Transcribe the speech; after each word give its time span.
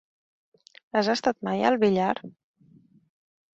Has 1.01 1.09
estat 1.17 1.45
mai 1.49 1.63
al 1.71 1.79
Villar? 1.85 2.11